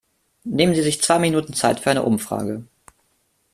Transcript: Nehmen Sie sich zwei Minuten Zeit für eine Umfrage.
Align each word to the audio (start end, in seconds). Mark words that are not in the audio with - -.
Nehmen 0.45 0.73
Sie 0.73 0.81
sich 0.81 0.99
zwei 1.03 1.19
Minuten 1.19 1.53
Zeit 1.53 1.79
für 1.79 1.91
eine 1.91 2.01
Umfrage. 2.01 2.63